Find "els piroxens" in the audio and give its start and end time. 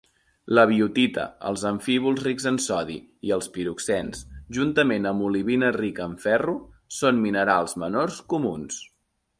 3.37-4.25